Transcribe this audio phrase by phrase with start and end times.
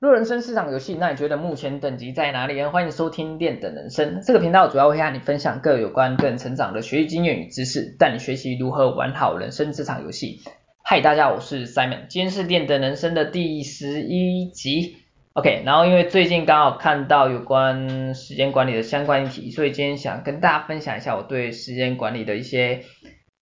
[0.00, 2.70] 若人生是场游戏，那你觉得目前等级在哪里呢？
[2.70, 10.40] 欢迎收听练等人生这个频道，主要会和你分享各有关个人成长的学习经验与知识，带你学习如何玩好人生这场游戏。
[10.82, 14.96] 嗨，大家好，我是 Simon，今天是练等人生的第十一集。
[15.34, 22.84] OK，然后因为最近刚好看到有关时间管理的相关议题，所以今天想跟大家分享一下我对时间管理的一些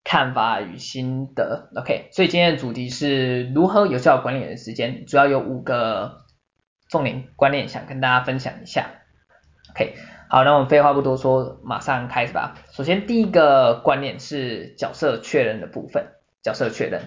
[0.03, 1.71] 看法与心得。
[1.77, 6.27] OK，所以今天的主题是如何有效管理你的时间，主要有五个。
[6.89, 8.87] 重点观念想跟大家分享一下
[9.73, 9.95] ，OK，
[10.31, 12.57] 好，那我们废话不多说，马上开始吧。
[12.73, 16.07] 首先第一个观念是角色确认的部分，
[16.43, 17.03] 角色确认。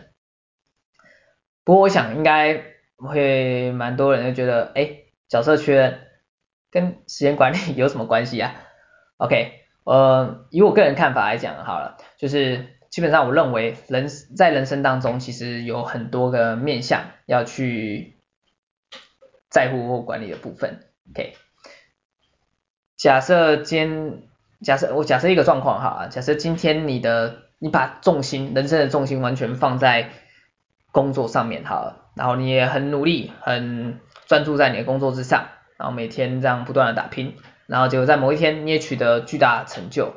[1.64, 2.64] 不过我想应该
[2.98, 6.02] 会蛮多人就觉得，哎，角色确认
[6.70, 8.54] 跟时间管理有什么关系啊
[9.18, 14.08] ？OK，呃，以我个人看法来讲好了，就是基本上我认为人
[14.38, 18.21] 在人生当中其实有很多个面向要去。
[19.52, 20.80] 在乎或管理的部分
[21.12, 21.36] ，OK。
[22.96, 24.28] 假设今
[24.64, 30.10] 假设我假设一个状况哈，假设今天你的你把重心人生的重心完全放在
[30.92, 40.14] 工作上面好了，然后你也很努力很专注在你的工作之上，然后每天这样不断的打拼，然后结果在某一天你也取得巨大的成就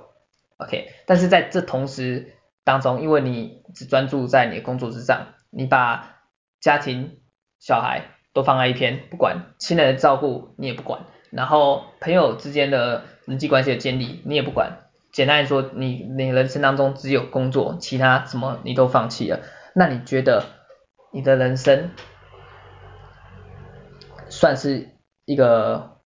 [0.59, 0.93] ，OK。
[1.07, 6.21] 但是在这同时当中，因为你只专注在你的工作之上，你把
[6.61, 7.19] 家庭
[7.59, 8.11] 小孩。
[8.35, 14.81] 都放在一边，不管亲人的照顾你也不管，然后朋友之间的人际关系的建立你也不管。
[15.13, 19.41] 简单来说，你你人生当中只有工作，其他什么你都放弃了。
[19.73, 20.45] 那你觉得
[21.13, 21.91] 你的人生
[24.29, 24.91] 算是
[25.25, 26.01] 一个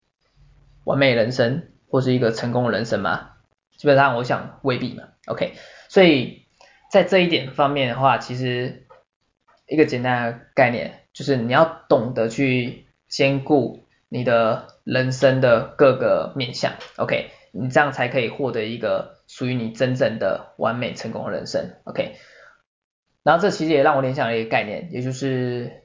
[0.83, 3.31] 完美人生，或是一个成功人生吗？
[3.75, 5.05] 基本上我想未必嘛。
[5.25, 5.53] OK，
[5.87, 6.45] 所以
[6.91, 8.85] 在这一点方面的话，其实
[9.67, 11.08] 一个简单的概念。
[11.19, 22.15] 就是你要懂得去兼顾你的人生的各个面向，OK，你这样才可以获得一个属于你真正的完美成功的人生，OK。
[23.21, 25.83] 然后这其实也让我联想了一个概念，也就是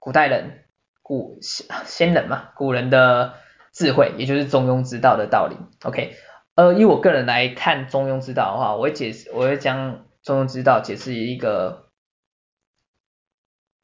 [0.00, 0.64] 古代人
[1.00, 3.34] 古先人嘛，古人的
[3.72, 6.16] 智慧，也就是中庸之道的道理，OK。
[6.56, 11.86] 呃，以我个人来看中庸之道的话，我会解释，我会将中庸之道解释一个。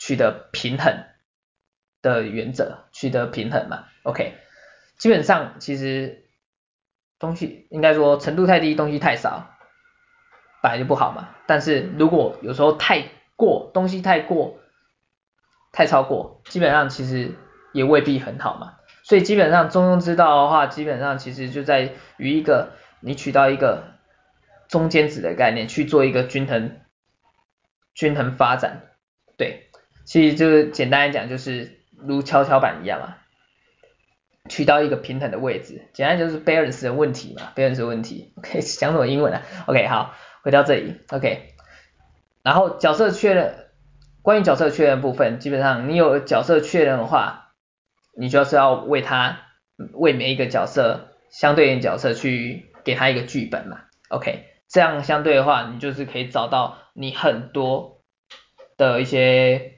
[0.06, 1.04] 取得平衡
[2.00, 4.34] 的原则，取得平衡嘛，OK，
[4.98, 6.28] 基本上其实
[7.18, 9.50] 东西应该说程度太低，东西太少，
[10.62, 11.30] 本来就不好嘛。
[11.48, 13.02] 但是如果有时候太
[13.34, 14.60] 过，东西太过，
[15.72, 17.34] 太超过，基本上其实
[17.72, 18.76] 也未必很好嘛。
[19.02, 23.94] 所以基本上中庸之道的话，基本上其实就在于一个你取到一个
[24.68, 26.78] 中间值的概念，去做一个均衡
[27.92, 28.82] 均衡发展，
[30.06, 33.16] 其实就是简单来讲，就是如跷跷板一样嘛，
[34.48, 38.32] 取到一个平衡的位置，简单就是 balance 的问题嘛，balance 的问题。
[38.36, 41.00] OK，讲什么英文啊？OK，好，回到这里。
[41.10, 41.48] OK，
[42.44, 43.66] 然后角色确认，
[44.22, 47.52] 关于角色确认部分，基本上你有角色确认的话，
[48.16, 49.40] 你就是要为他，
[49.92, 53.80] 为每一个角色相对应角色去给他一个剧本嘛。
[54.08, 58.04] OK，这样相对的话，你就是可以找到你很多
[58.76, 59.72] 的一些。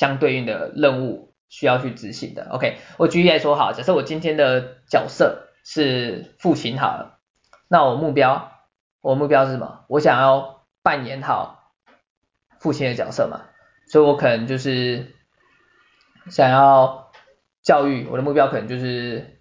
[0.00, 7.18] 相对应的任务需要去执行的，OK，我举例来说好，假设我今天的角色是父亲好了，
[7.68, 8.50] 那我目标，
[9.02, 9.84] 我目标是什么？
[9.88, 11.74] 我想要扮演好
[12.60, 13.42] 父亲的角色嘛，
[13.88, 15.14] 所以我可能就是
[16.30, 17.12] 想要
[17.62, 19.36] 教育，我的目标可能就是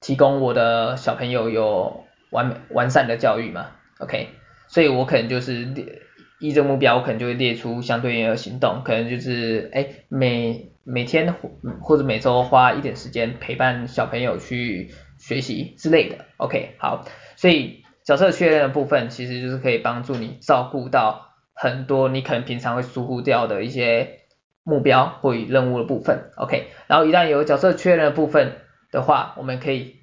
[0.00, 3.68] 提供我的小朋友有完美完善的教育嘛
[4.00, 4.30] ，OK，
[4.66, 6.07] 所以我可能就是。
[6.40, 11.34] 依这个目标，我可能就会列出相对应的行动，可能就是哎每每天
[11.80, 16.24] 或者每周花一点时间陪伴小朋友去学习之类的。
[16.36, 17.04] OK，好，
[17.36, 24.20] 所以角色确认的部分其实就是可以帮助你照顾到很多你可能平常会疏忽掉的一些
[24.62, 26.30] 目标或与任务的部分。
[26.36, 28.58] OK，然后一旦有角色确认的部分
[28.92, 29.96] 的话，我们可以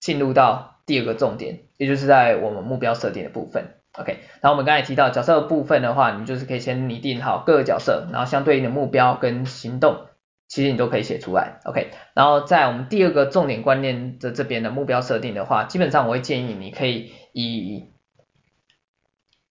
[0.00, 3.74] 进入到第二个重点，也就是在我们目标设定的部分。
[3.98, 10.06] OK，然后我们刚才提到角色部分的话，你就是可以先拟定好各个角色，然后相对应的目标跟行动，
[10.48, 11.60] 其实你都可以写出来。
[11.64, 17.90] OK，然后在我们第二个重点观念的这边的目标设定的话，基本上我会建议你可以以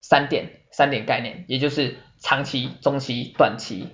[0.01, 3.89] 三点三点概念，也就是长期、中期、短期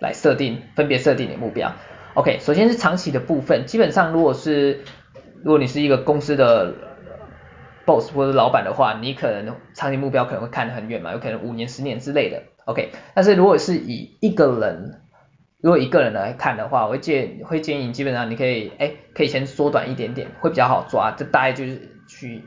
[0.00, 1.74] 来设定，分别设定你的目标。
[2.14, 4.82] OK，首先是长期的部分，基本上如果是
[5.44, 6.74] 如果你是一个公司的。
[7.92, 12.42] Boss 或者老板的话，你可能长期目标可能会看得很远嘛，有可能五年、十年之类的。
[12.64, 15.00] OK，但是如果是以一个人
[15.60, 21.12] 如果一个人来看的话，我会建会建议你基本上你可以哎可以先缩短一点点，会比较好抓。
[21.16, 22.42] 这大概就是取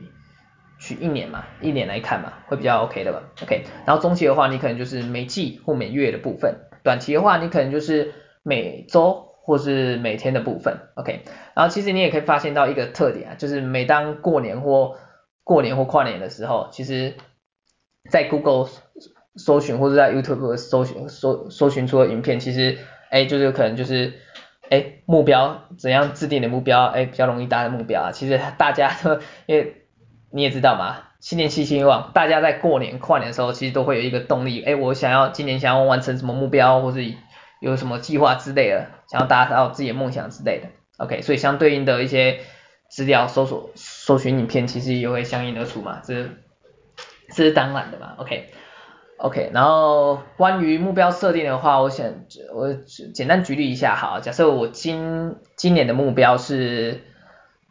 [0.78, 3.64] 取一年嘛，一年来看嘛，会比较 OK 的吧？OK。
[3.86, 8.12] 然后中期的话，你可能就是每季或每月的部分；短期的话，你可能就是
[8.42, 10.76] 每周或是每天的部分。
[10.94, 11.24] OK。
[11.54, 14.96] 然后其实你也可以发现到一个特点啊，就是每当过年或
[15.46, 17.14] 过年或跨年的时候，其实，
[18.10, 18.68] 在 Google
[19.36, 22.78] 搜寻或者在 YouTube 搜寻搜搜寻出的影片，其实。
[23.08, 24.14] 哎，就是可能就是，
[24.68, 28.10] 哎，目标怎样制定的目标，哎，比较容易达成目标啊。
[28.10, 29.86] 其实大家都，因为
[30.32, 37.14] 你也知道嘛，新年新希望，大家在过年跨年的时候，其实都会有一个动力，哎，我想要今年想要完成什么目标，或是
[37.60, 40.66] 有什么计划之类的，想要达到自己的梦想之类的。
[40.98, 42.40] OK，所以相对应的一些
[42.88, 46.28] 资料搜索、搜寻影片，其实也会相应而出嘛，这
[47.28, 48.14] 这是当然的嘛。
[48.18, 48.50] OK。
[49.18, 52.06] OK，然后关于目标设定的话，我想
[52.54, 52.74] 我
[53.14, 57.00] 简单举例一下哈，假设我今今年的目标是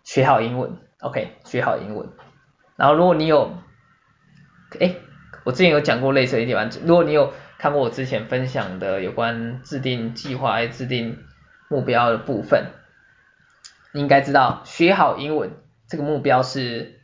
[0.04, 2.10] 学好英文，OK，学好英文。
[2.76, 3.52] 然后如果你有，
[4.80, 4.96] 哎，
[5.44, 11.20] 我之前有讲过类似的一点，如果你有看过我之前分享的有关制定计划、制定
[11.70, 12.72] 目标的部分，
[13.96, 15.52] 你应该知道学好英文
[15.88, 17.00] 这个目标是，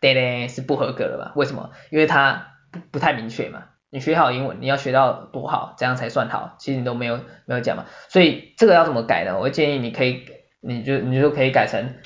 [0.00, 1.32] 对嘞，是不合格的吧？
[1.36, 1.70] 为什么？
[1.90, 3.64] 因为它不不太明确嘛。
[3.90, 6.56] 你学好英文，你要学到多好，这样才算好？
[6.58, 9.38] 其实你都没有没有讲嘛，所以这个要怎么改呢？
[9.38, 10.24] 我建议你可以，
[10.62, 11.96] 你就你就可以改成，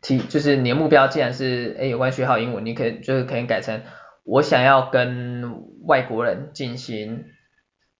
[0.00, 3.82] 提就是你的目标既然是诶有关学好英文，你可以就是可以改成
[4.22, 7.24] 我想要跟外国人进行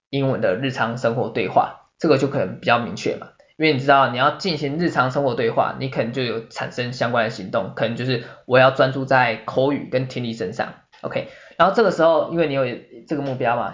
[0.09, 11.29] 英文的日常生活对话，这个就可能比较明确嘛，因为你知道你要进行日常生活对话，你可能就有产生相关的行动，可能就是我要专注在口语跟听力身上，OK。
[11.57, 12.65] 然后这个时候，因为你有
[13.07, 13.73] 这个目标嘛，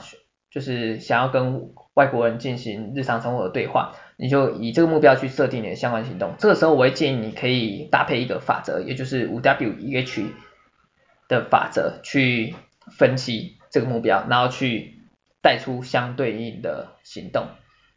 [0.52, 6.36] 就是想要跟外国人进行日常生活的对话，你就以这个目标去设定你的相关行动。
[6.38, 10.26] 这个时候，我会建议你可以搭配一个法则，也就是五 W E H
[11.28, 12.54] 的法则去
[12.98, 15.00] 分析这个目标，然后去
[15.42, 17.48] 带出相对应的行动。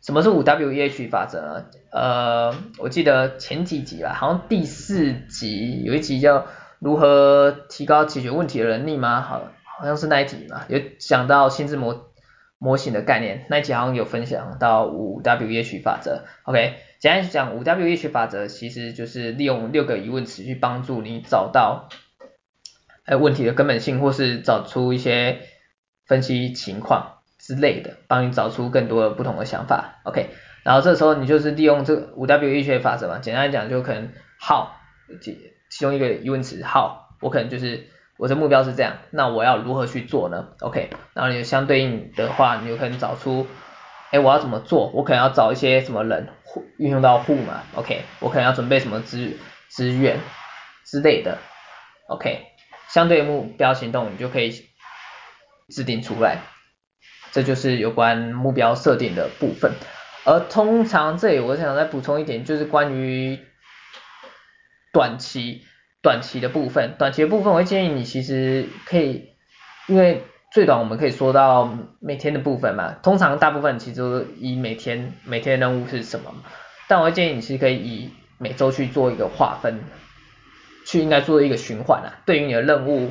[0.05, 1.67] 什么是五 W E H 法则呢？
[1.91, 6.47] 呃，我记得前几集吧，好像第四集有一集叫
[6.79, 9.21] 如何提高解决问题的能力吗？
[9.23, 9.43] 好。
[9.77, 12.13] 好像是那一集嘛，有讲到心智模
[12.59, 16.23] 模型的概念，那一集好像有分享到五 W E H 法则。
[16.45, 21.89] OK，简单讲，五 W E H 法则其实就是利用六个疑问词去帮助你找到
[23.05, 25.41] 呃问题的根本性，或是找出一些
[26.07, 30.01] 分析情况之类的，帮你找出更多的不同的想法。
[30.05, 30.31] OK，
[30.63, 34.69] 然后这时候你就是利用这五 W E H 法则嘛，简单来讲就可能 How
[35.21, 35.39] 其
[35.69, 37.89] 其中一个疑问词 How，我可能就是。
[38.17, 43.45] 我的目标是这样，那我要如何去做呢？OK，然后你相对应的话，你有可能找出，
[44.13, 44.89] 哎，我要怎么做？
[44.95, 46.29] 我可能要找一些什么人，
[46.79, 49.37] 运用到 who 嘛？OK，我可能要准备什么资
[49.69, 50.21] 资源
[50.87, 51.39] 之类的
[52.07, 52.47] ？OK，
[52.89, 54.53] 相对目标行动你就可以
[55.69, 56.39] 制定出来，
[57.35, 59.73] 这就是有关目标设定的部分。
[60.25, 63.41] 而通常这里我想再补充一点，就是关于
[64.93, 65.63] 短期。
[66.03, 69.31] 短期的部分，短期的部分，我会建议你其实可以，
[69.87, 70.23] 因为
[70.53, 76.35] 最短我们可以说到每天的部分嘛，通常大部分其实都以每天每天的任务是什么，
[76.89, 79.81] 但我会建议你其实可以以每周去做一个划分，
[80.85, 83.11] 去应该做一个循环啊，对于你的任务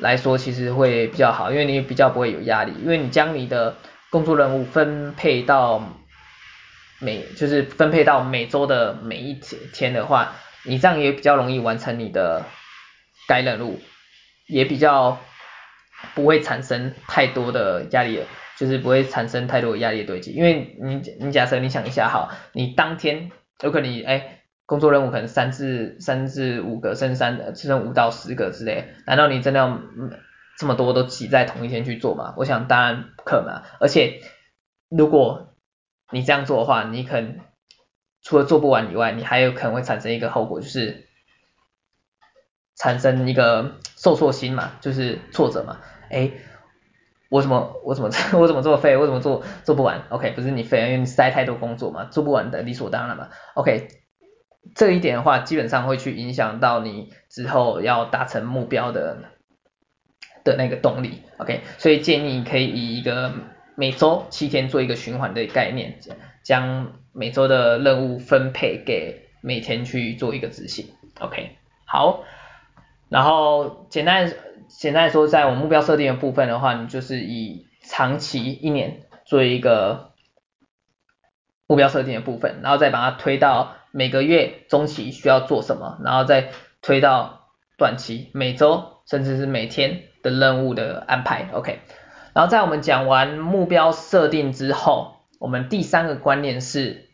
[0.00, 3.76] 来说其实会比较好，因为你比较不会有压力，因为你将你的
[4.10, 5.82] 工作任务分配到
[7.00, 9.34] 每就是分配到每周的每一
[9.72, 10.34] 天的话。
[10.66, 12.42] 你这样也比较容易完成你的
[13.28, 13.82] 该任务，
[14.46, 15.20] 也比较
[16.14, 18.22] 不会产生太多的压力，
[18.56, 20.32] 就是不会产生太多压力的堆积。
[20.32, 29.80] 因为你你假设你想一下哈，你当天有可能你哎工作任务可能三至三至五个，甚至三甚至五到十个之类，难道你真的要
[30.58, 32.34] 这么多都挤在同一天去做吗？
[32.36, 34.20] 我想当然不可能，而且
[34.88, 35.54] 如果
[36.10, 37.40] 你这样做的话，你可能。
[38.26, 41.08] 除了做不完以外，你还有可能会产生一个后果，就是
[42.74, 45.82] 产生一个受挫心嘛，就是挫折嘛。
[46.08, 46.30] 哎，
[47.28, 48.08] 我怎么我怎么
[48.40, 48.96] 我怎么这么废？
[48.96, 53.28] 我怎么做做不完？OK，不是你废，因为你塞太多工作嘛，做不完的理所当然嘛。
[53.52, 53.88] OK，
[54.74, 59.18] 这一点的话，基本上会去影响到你之后要达成目标的
[60.44, 61.22] 的那个动力。
[61.38, 63.32] OK，所以建议你可以以一个
[63.76, 65.98] 每周七天做一个循环的概念，
[66.42, 66.92] 将。
[67.16, 70.88] 每周的任务分配给每天去做一个执行
[71.20, 71.50] ，OK，
[71.86, 72.24] 好，
[73.08, 74.32] 然后简单
[74.66, 80.10] 简单说，在我目标设定的部分的话，你就是以长期一年做一个
[81.68, 86.50] 目标设定的部分，然后再把它推到每个月中期需要做什么，然后再
[86.82, 91.78] 推到短期每周甚至是每天的任务的安排，OK。
[92.34, 97.08] 然后在我们讲完目标设定之后，我们第三个观念是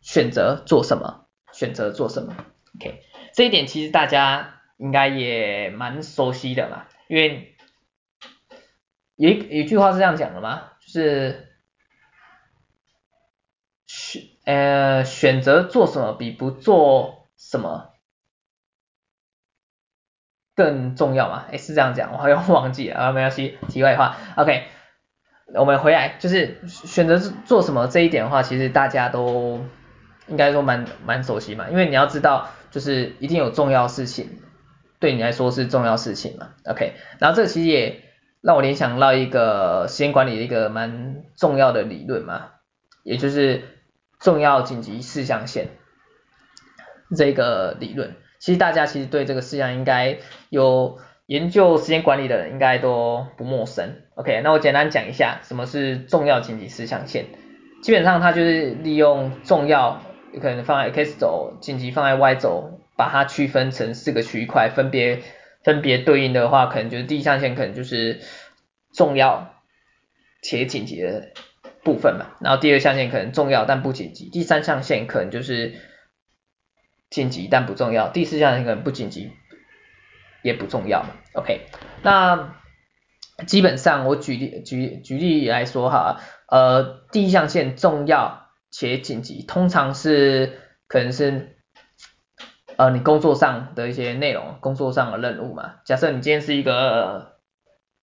[0.00, 2.34] 选择做什么，选择做什么
[2.74, 3.00] ，OK。
[3.32, 7.54] 这一点其实大家应该也蛮熟悉的嘛，因为
[9.14, 11.47] 有一有一句话是这样讲的嘛，就是。
[14.48, 17.90] 呃，选择做什么比不做什么
[20.54, 21.44] 更重要吗？
[21.50, 24.16] 诶，是这样讲，我好像忘记了啊，没关系，题外话。
[24.36, 24.64] OK，
[25.54, 29.60] 我们回来，就是选择做什么这一点的话，其实大家都
[30.28, 34.40] 应该说蛮蛮熟悉嘛，因为你要知道，就是一定有重要事情，
[34.98, 36.54] 对你来说是重要事情嘛。
[36.64, 38.02] OK，然后这其实也
[38.40, 42.52] 让我联想到一个时间管理的一个蛮重要的理论嘛，
[43.02, 43.74] 也就是。
[44.20, 45.68] 重要紧急事项线
[47.16, 50.18] 这个理论，其实大家其实对这个事项应该
[50.50, 54.02] 有研究时间管理的人应该都不陌生。
[54.14, 57.26] OK，那我简单讲一下什么是重要紧急事项线。
[57.82, 60.02] 基本上它就是利用重要，
[60.40, 65.22] 可能放在 X 轴，紧急放在 Y 轴，把它区分成四个区块，分别
[65.62, 68.20] 分别对应的话，可能就是第一象限可能就是
[68.92, 69.54] 重要
[70.42, 71.28] 且紧急的。
[71.88, 75.80] 部分嘛，然后第二象限可能重要但不紧急，第三象限可能就是
[77.08, 79.32] 紧急但不重要，第四象限可能不紧急
[80.42, 81.06] 也不重要。
[81.32, 81.62] OK，
[82.02, 82.54] 那
[83.46, 91.56] 基本上我举例举举例来说哈，呃，第一象限重要且紧急，通常是可能是
[92.76, 95.76] 呃你工作上的一些内容，工作上的任务嘛。
[95.86, 97.38] 假设你今天是一个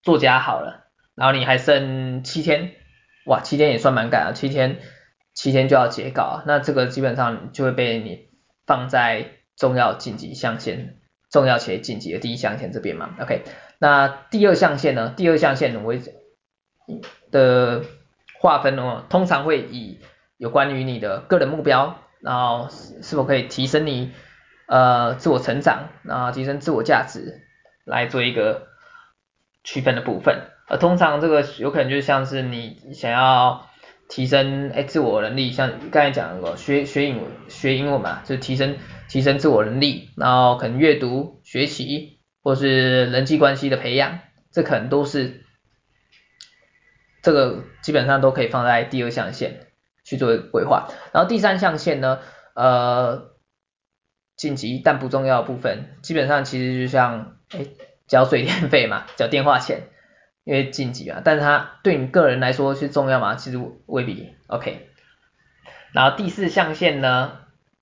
[0.01, 2.71] 作家好了，然后你还剩七天。
[3.25, 4.79] 哇，七天也算蛮赶啊，七天
[5.33, 8.29] 七天就要截稿，那这个基本上就会被你
[8.65, 10.95] 放在重要紧急象限，
[11.31, 13.41] 重要且紧急的第一象限这边嘛，OK，
[13.79, 15.13] 那第二象限呢？
[15.17, 16.01] 第二象限为
[17.31, 17.83] 的
[18.39, 19.99] 划分呢，通常会以
[20.37, 24.11] 有关于你的个人目标，然后是否可以提升你
[24.67, 27.41] 呃自我成长，然后提升自我价值
[27.85, 28.67] 来做一个
[29.63, 30.51] 区分的部分。
[30.67, 33.67] 呃，通常这个有可能就像是你想要
[34.09, 44.19] 提升哎自我能力，像刚才讲的学学英学英文嘛，就提升提升自我能力，然后可能阅读学习或是人际关系的培养，
[44.51, 45.43] 这可能都是
[47.21, 49.67] 这个基本上都可以放在第二象限
[50.03, 50.87] 去做规划。
[51.13, 52.19] 然后第三象限呢，
[52.55, 53.33] 呃，
[54.35, 57.67] 晋级但不重要的部分，基本上其实就像哎
[58.07, 59.89] 缴水电费嘛，缴电话钱。
[60.45, 63.33] 因为紧急啊，但是它对你个人来说是重要吗？
[63.33, 64.31] 其实未必。
[64.45, 64.87] OK，
[65.91, 67.39] 然后第四象限呢，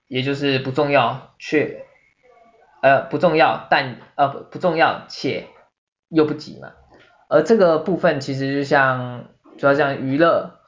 [0.08, 1.84] 也就是不重要却
[2.80, 5.46] 呃不重要但呃不不重要且
[6.08, 6.72] 又不急嘛。
[7.28, 9.26] 而这个部分其实就像
[9.58, 10.58] 主要像娱乐，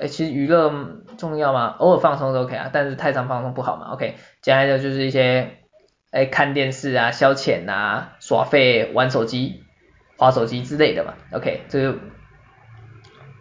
[0.00, 0.72] 哎其实娱乐
[1.16, 1.76] 重要吗？
[1.78, 3.92] 偶尔放松都 OK 啊，但是太常放松不好嘛。
[3.92, 5.58] OK，接下来就是一些
[6.10, 9.63] 哎看电视啊、消遣啊、耍废、玩手机。
[10.16, 11.98] 滑手机之类的嘛，OK，这个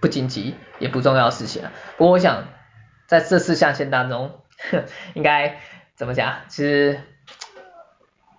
[0.01, 1.71] 不紧急也不重要的事情啊。
[1.97, 2.45] 不过我想
[3.07, 4.39] 在这四象限当中，
[5.13, 5.59] 应该
[5.95, 6.41] 怎么讲？
[6.47, 6.99] 其实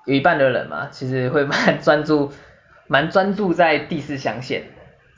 [0.06, 2.32] 有一半的人嘛，其实会蛮专注，
[2.88, 4.64] 蛮专注在第四象限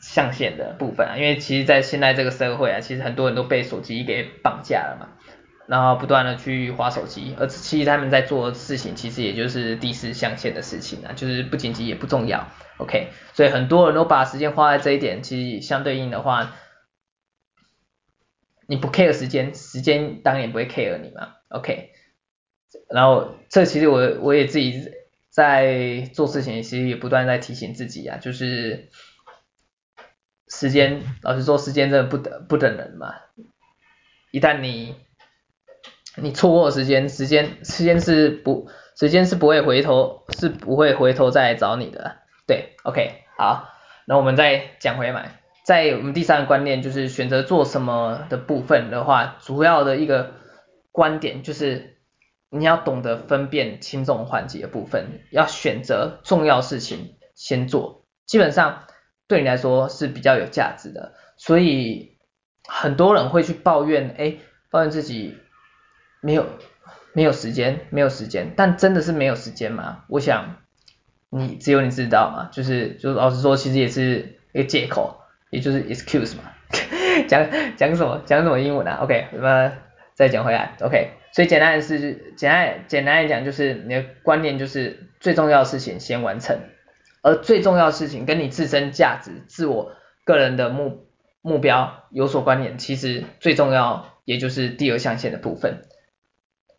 [0.00, 1.16] 象限的部分啊。
[1.16, 5.08] 因为其实，在现在这个社会啊，其实很多人都被手机给绑架了嘛。
[5.66, 12.46] 然后不断的去滑手机，而其实他们在做的事情，其实也就是第四象限的事情啊，就是不紧急也不重要
[12.78, 16.54] ，OK，所以很多人都把时间花在这一点，其实相对应的话，
[18.66, 21.90] 你不 care 时间，时间当然也不会 care 你嘛，OK，
[22.88, 24.90] 然后这其实我我也自己
[25.30, 28.88] 在做事情，其实也不断在提醒自己啊，就是
[30.48, 33.14] 时间，老实说，时间真的不等不等人嘛，
[34.30, 34.96] 一旦你
[36.16, 42.16] 你错过时间，时间时间是不时间是不会回头，是不会回头再来找你的。
[42.46, 43.68] 对，OK，好，
[44.06, 50.34] 那我们再讲回来，在我们第三个观念就是选择做什么的部分的话，主要的一个
[50.92, 51.98] 观点就是
[52.50, 58.84] 你要懂得分辨轻重缓急的部分，要选择重要事情先做，基本上
[59.26, 61.14] 对你来说是比较有价值的。
[61.36, 62.18] 所以
[62.66, 64.36] 很多人会去抱怨，哎，
[64.70, 65.36] 抱怨自己。
[66.22, 66.46] 没有
[67.12, 70.04] 没有时间，没有时间，但真的是没有时间吗？
[70.08, 70.56] 我想
[71.30, 76.44] 你只有你知道嘛，就是就是老实说，其实也是一个借口，也就是 excuse 嘛，
[77.28, 79.72] 讲讲什么讲什么英文啊？OK，什么
[80.14, 86.58] 再讲回来，OK，所以简单的是，简单简单来讲就是你的观念就是最重要的事情先完成，
[87.22, 89.92] 而最重要的事情跟你自身价值、自我
[90.24, 91.06] 个人的目
[91.42, 95.82] 目标有所关联，其实最重要也就是第二象限的部分。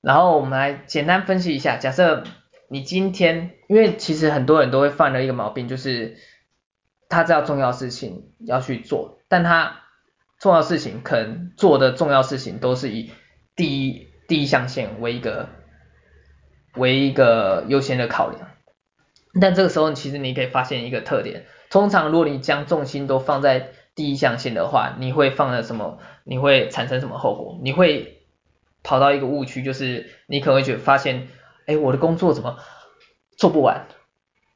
[0.01, 2.23] 然后我们来简单分析一下，假设
[2.69, 6.17] 你今天，因为其实很多人都会犯了一个毛病，就是
[7.09, 9.81] 他知道重要事情要去做，但他
[10.39, 13.11] 重要事情可能做的重要事情都是以
[13.55, 15.49] 第一第一象限为一个
[16.75, 18.49] 为一个优先的考量，
[19.39, 25.99] 但这个时候其实你可以发现一个特点，通常如果你将重心都放在第一象限的话，你会放了什么？
[26.23, 27.57] 你会产生什么后果？
[27.63, 28.21] 你会
[28.83, 31.29] 跑到一个误区，就是你可能会觉发现，
[31.67, 32.57] 哎，我的工作怎么
[33.37, 33.85] 做不完？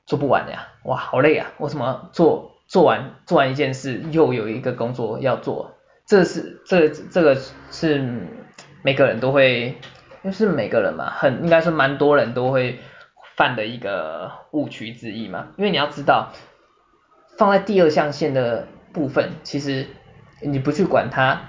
[0.08, 1.52] 做不完呀，哇，好累啊！
[1.58, 5.78] 我怎么做做完做完一件事，又有一个工作要做？
[6.08, 7.38] 这是这这个
[7.70, 8.28] 是。
[8.84, 9.78] 每个人都会，
[10.24, 12.80] 就是每个人嘛，很应该是蛮多人都会
[13.36, 15.50] 犯的一个误区之一嘛。
[15.56, 16.34] 因为你要知道，
[17.38, 19.86] 放在第二象限的部分，其实
[20.42, 21.44] 你不去管它，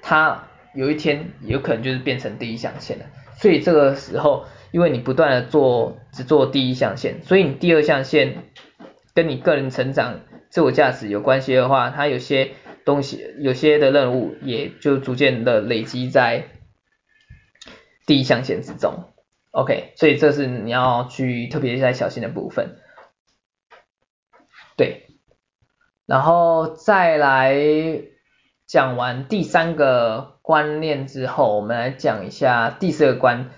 [0.00, 3.04] 它有一天有可能就是变成第一象限了。
[3.36, 8.44] 所以这个时候，因为你不断的做只做第一象限，所以你第二象限
[9.14, 10.20] 跟你个人成长、
[10.50, 12.52] 自我价值有关系的话，它有些。
[12.84, 16.46] 东西有些的任务也就逐渐的累积在
[18.06, 19.12] 第一象限之中
[19.50, 22.78] ，OK，所以这是你要去特别在小心的部分，
[24.74, 25.10] 对，
[26.06, 27.54] 然后再来
[28.66, 33.50] 讲完第三个观念之后，我们来讲一下第四个观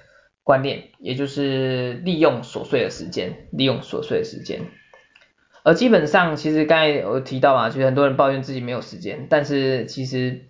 [0.51, 4.63] 观念，也就是利用琐碎的时间，利用琐碎的时间。
[5.63, 10.49] 而基本上，其实刚才有提到啊，就是很多人抱怨自己没有时间，但是其实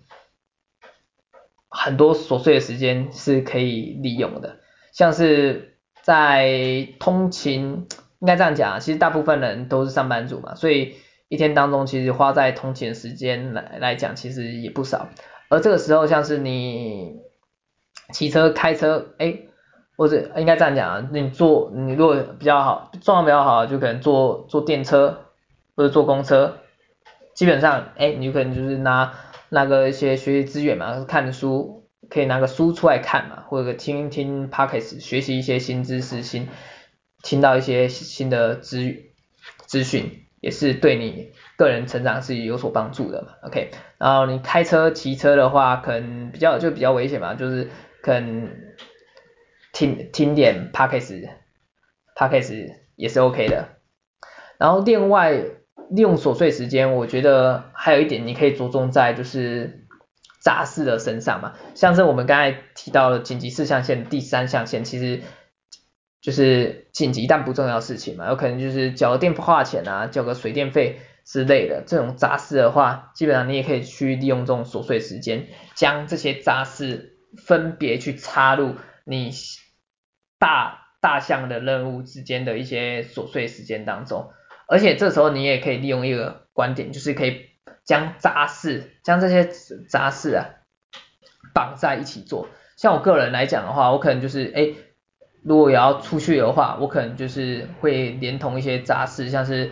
[1.69, 4.57] 很多琐碎的时间是可以利用的，
[4.91, 7.85] 像是在通勤，
[8.17, 10.95] 应该这样讲啊，其实大部分人都是上班族嘛，所以
[11.27, 15.09] 一天当中其实花在通勤时间来来讲，其实也不少。
[15.49, 17.19] 而这个时候，像是你
[18.11, 19.41] 骑车、开车，哎。
[19.97, 25.25] 或者应该这样讲啊，你坐你如果比较好，状况比较好，就可能坐坐电车
[25.75, 26.57] 或者坐公车，
[27.35, 29.13] 基本上哎，你可能就是拿
[29.49, 36.47] 那个一些学习资源嘛，看书可以拿个书出来看嘛，或者听听 Podcast 学习一些新知识，新
[37.21, 38.95] 听到一些新的资
[39.67, 43.27] 资讯，也是对你个人成长是有所帮助的嘛。
[43.43, 47.69] OK，然后你开车骑车的话，可能比较就比较危险嘛，就是
[48.01, 48.49] 可能。
[49.81, 53.69] 听听点 Podcast，Podcast 也是 OK 的。
[54.59, 55.31] 然后另外
[55.89, 59.87] 利用琐碎时间，我觉得还有一点你可以着重在就是
[60.39, 61.53] 杂事的身上嘛。
[61.73, 65.23] 像是我们刚才提到的紧急四象限第三象限，其实
[66.21, 68.29] 就是紧急但不重要事情嘛。
[68.29, 79.31] 有可能就是缴个电话钱啊，缴个水电费之类的这种杂事的话，基本上你也可以去利用这种琐碎时间，将这些杂事分别去插入你。
[80.41, 84.31] 大大项的任务之间的一些琐碎时间当中，
[84.67, 87.45] 而且这时候你也可以利用一个观点，就是可以
[87.85, 89.45] 将杂事，将这些
[89.87, 90.49] 杂事啊
[91.53, 92.47] 绑在一起做。
[92.75, 94.69] 像我个人来讲的话，我可能就是，哎，
[95.43, 99.69] 如果也要出去的话，我可能就是会连同一些杂事，像是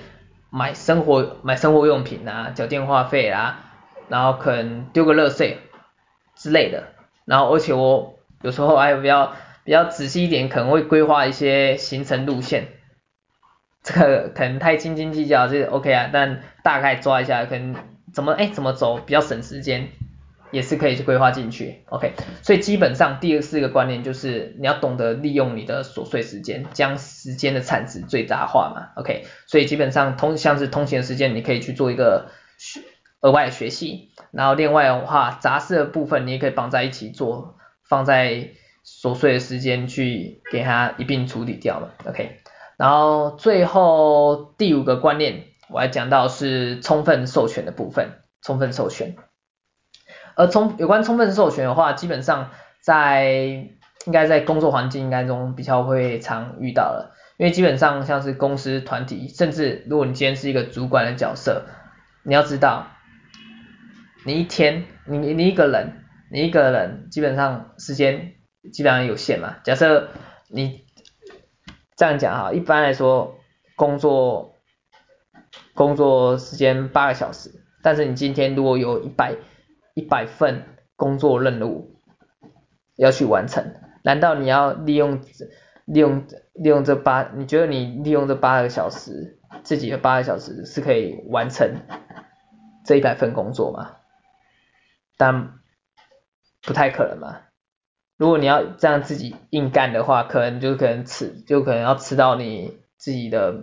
[0.51, 3.71] 买生活买生活用品啊，缴电话费啊，
[4.07, 5.55] 然后可能丢个垃圾
[6.35, 6.83] 之类的。
[7.25, 9.33] 然后而且我有时候还比较。
[9.69, 12.69] 比较仔细一点，可能会规划一些行程路线，
[13.83, 17.75] 这个可能太斤斤计较，这个 OK 啊，但大概抓一下，可能
[18.11, 19.89] 怎么哎怎么走比较省时间，
[20.49, 22.13] 也是可以去规划进去，OK。
[22.41, 29.27] 所以基本上第四个观念就是你要懂得利用你的琐碎时间，将时间的产值最大化嘛，OK。
[29.45, 32.81] 所以基本上通像是通勤的时间，你可以去做一个学
[33.21, 37.55] 额外的学习，然后另外的话杂事的部分你也可以绑在一起做，
[37.87, 38.49] 放在。
[39.01, 42.39] 琐碎的时间去给它一并处理掉了，OK。
[42.75, 49.15] 然后最后第五个观念，我要讲到是充分授权的部分，充分授权。
[50.35, 52.49] 而充有关充分授权的话，基本上
[52.81, 53.31] 在
[54.05, 61.65] 应该在工作环境应该中比较会常遇到了，因为基本上像是公司团体，甚至如果你今天是一个主管的角色，
[62.23, 62.87] 你要知道，
[64.25, 68.35] 你一天你你一个人，你一个人基本上时间。
[68.73, 70.09] 基本上有限嘛，假设
[70.47, 70.85] 你
[71.95, 73.35] 这样讲哈，一般来说
[73.75, 74.55] 工作
[75.73, 79.35] 工作时间八个小时，但是你今天如果有一百
[79.93, 80.63] 一百份
[80.95, 81.95] 工作任务，
[82.95, 83.73] 要去完成？
[84.03, 85.21] 难道你要利用
[85.85, 87.31] 利用利用这八？
[87.35, 91.81] 你觉得你利用这八个小时，自己的八个小时是可以完成
[92.85, 93.95] 这一百份工作吗？
[95.17, 95.59] 但
[96.61, 97.41] 不太可能嘛。
[98.19, 103.61] 如果你要这样自己硬干的话，可能就可能吃，就可能要吃到你自己的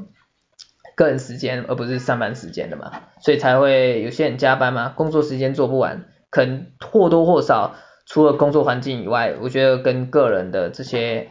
[0.94, 2.90] 个人时间，而不是上班时间的嘛。
[3.20, 7.74] 所以才会有些人加班嘛，工作时间做不完，可能或多或少
[8.06, 11.28] 除了工作环境以外，我觉得跟个人的这些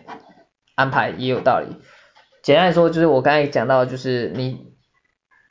[0.76, 1.78] 安排也有道理。
[2.44, 4.68] 简单来说，就是我刚才讲到，就是你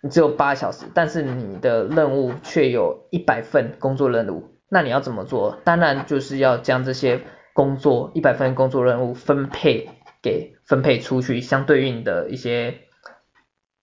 [0.00, 5.58] 你只有八小时，但是你的任务却有一百份工作任务，那你要怎么做？
[5.64, 7.20] 当然就是要将这些。
[7.54, 9.88] 工作一百份工作任务分配
[10.20, 12.80] 给分配出去相对应的一些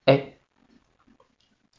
[0.04, 0.34] 哎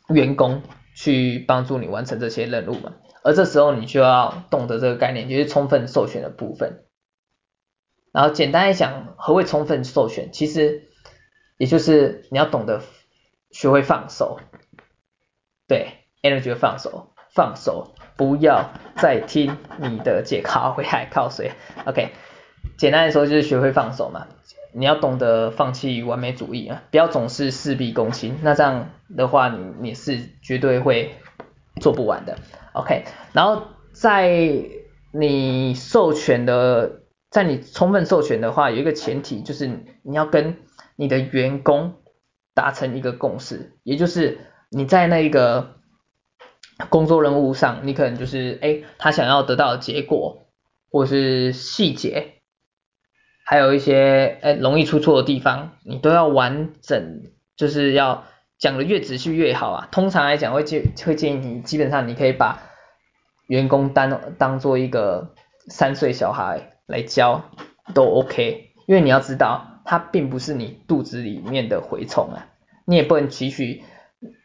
[0.10, 0.64] 员工
[0.96, 6.84] 去帮助你完成这些任务嘛，而这时候你就要懂得这个概念，就是充分授权的部分。
[8.12, 10.32] 然后简单来讲，何谓充分授权？
[10.34, 10.90] 其实
[11.58, 12.84] 也就是你要懂得
[13.52, 14.40] 学会放手，
[15.68, 17.94] 对，energy 放手，放手。
[18.16, 21.52] 不要再听你的解靠，回来靠谁
[21.84, 22.10] ？OK，
[22.78, 24.28] 简单来说就是学会放手嘛。
[24.72, 28.38] 你要懂得放弃完美主义啊，不要总是事必躬亲。
[28.44, 31.16] 那这样的话，你你是绝对会
[31.82, 32.38] 做不完的。
[32.74, 34.30] OK，然后在
[35.12, 39.66] 你授权的，在你充分授权的话，有一个前提就是
[40.04, 40.58] 你要跟
[40.96, 41.96] 你的员工
[42.54, 44.38] 达成一个共识，也就是
[44.70, 45.78] 你在那一个。
[46.90, 50.48] 工作任务上，你可能就是，哎，他想要得到的结果，
[50.90, 52.34] 或是细节，
[53.46, 58.26] 还有一些，哎，容易出错的地方，你都要完整，就是要
[58.58, 59.88] 讲的越仔细越好啊。
[59.92, 62.64] 通常来讲，会建会建议你，基本上你可以把
[63.48, 65.36] 员工当当做一个
[65.68, 67.52] 三岁小孩来教，
[67.94, 68.72] 都 OK。
[68.88, 72.48] 因为你要知道，他并不是你肚子里面的蛔虫啊，
[72.86, 73.84] 你也不能期许，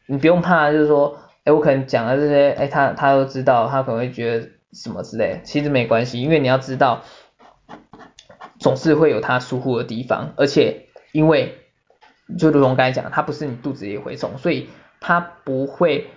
[0.06, 1.18] 你不用怕，就是说。
[1.50, 7.02] 我可能讲的这些，哎，他他都知道，他可能会觉得什么之类，其实没关系，因为你要知道，
[8.58, 11.58] 总是会有他疏忽的地方，而且因为
[12.38, 14.68] 就如同刚才讲，他不是你肚子里的蛔虫，所以
[15.00, 16.08] 他不会，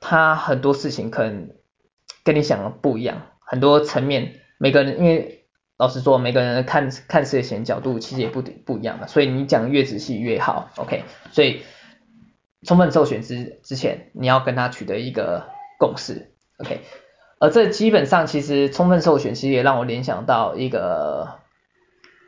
[0.00, 1.50] 他很多事情可能
[2.24, 5.44] 跟你想的不一样，很多层面，每个人因为
[5.76, 11.62] 老实说，每个人看看事情角度其实也不不一样的，所以你讲越仔细越好，OK，所以。
[12.66, 15.44] 充分授权之之前，你要跟他取得一个
[15.78, 16.80] 共识，OK？
[17.38, 21.38] 而这基本上其实充分授权其实也让我联想到一个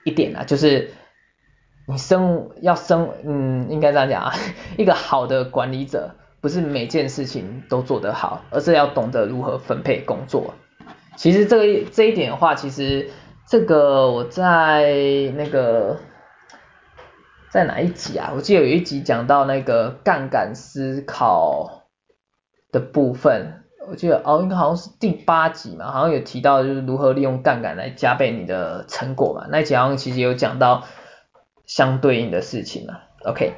[0.05, 0.91] 一点啊，就是
[1.87, 4.33] 你生要生，嗯，应该这样讲啊，
[4.79, 10.55] 一个好的管理者不是每件事情都做得好，而是要懂得如何分配工作。
[11.17, 13.11] 其实这个这一点的话，其实
[13.47, 14.95] 这个我在
[15.37, 15.99] 那个。
[17.53, 18.33] 在哪一集啊？
[18.35, 21.83] 我记得有一集讲到那个杠杆思考
[22.71, 29.49] 的部分，我记得哦，应该好像是第八集嘛，好像有提到就是如何利用杠杆来加倍你的成果嘛。
[29.51, 30.85] 那一集好像其实有讲到
[31.67, 33.01] 相对应的事情嘛。
[33.27, 33.53] OK，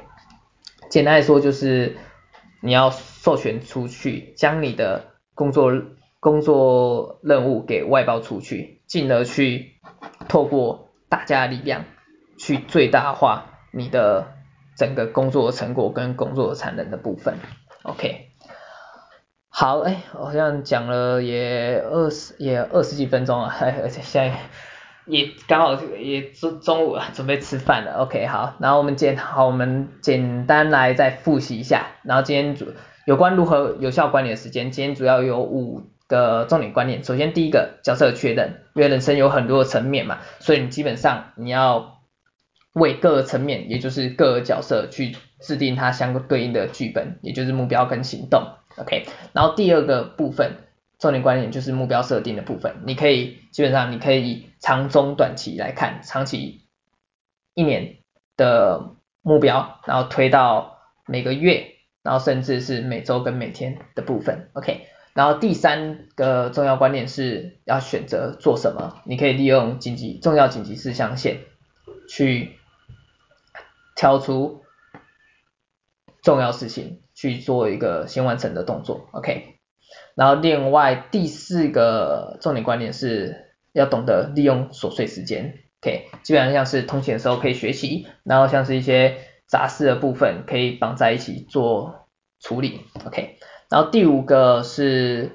[0.89, 1.95] 简单来说就是
[2.61, 5.05] 你要授权出去，将你的
[5.35, 5.71] 工作
[6.19, 9.79] 工作任务给外包出去，进而去
[10.27, 11.85] 透过大家的力量
[12.37, 13.53] 去最大化。
[13.75, 14.27] 你的
[14.77, 17.35] 整个工作成果跟工作产能的部分
[17.83, 18.29] ，OK，
[19.49, 24.37] 好，哎，好像讲了也二十也二十几分钟了，哎而且现在
[25.05, 32.67] 也刚好也中中午了，准备吃饭了，OK，好，然后我们简好，我们简单来再复习一下，然后今天主
[33.05, 41.94] 有关如何有效管理的时间，今天主要有五个重点观念，首先第一个角色确认，因为人生有很多层面嘛，所以你基本上你要。
[42.75, 49.05] 为各个层面，也就是各个角色去制定它相对应的剧本，也就是目标跟行动，OK。
[49.31, 50.57] 然后第二个部分，
[50.99, 56.65] 重点观念就是目标设定的部分，你可以基本上你可以以长中短期来看，长期
[57.53, 57.95] 一年
[58.35, 64.87] 的目标，然后推到每个月，然后甚至是每周跟每天的部分，OK。
[65.13, 71.37] 然后第三个重要观念是要选择做什么，你可以利用紧急重要紧急事项线
[72.09, 72.54] 去。
[73.95, 74.63] 挑出
[76.21, 79.55] 重要事情去做一个先完成的动作，OK。
[80.15, 86.09] 然后另外第四个重点观念是要懂得利用琐碎时间，OK。
[86.23, 92.07] 基本上像是通勤的时候可以学习，然后像是一些杂事的部分可以绑在一起做
[92.39, 93.37] 处理，OK。
[93.69, 95.31] 然后第五个是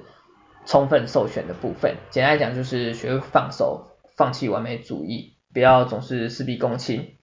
[0.65, 3.87] 充分授权的部分，简单来讲就是学会放手。
[4.17, 7.15] 放弃完美主义，不要总是事必躬亲。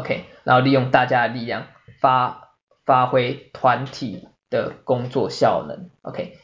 [0.00, 1.66] OK，然后利用大家的力量
[2.00, 2.48] 发
[2.84, 5.90] 发挥团体的工作效能。
[6.02, 6.38] OK，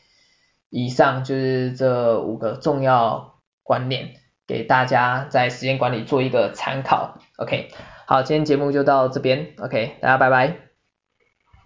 [0.71, 4.15] 以上就是这五个重要观念，
[4.47, 7.19] 给大家在时间管理做一个参考。
[7.37, 7.69] OK，
[8.07, 9.55] 好，今天节目就到这边。
[9.59, 10.66] OK，大家拜拜。